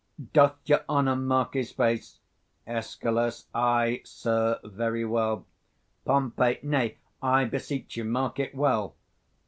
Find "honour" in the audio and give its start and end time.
0.89-1.15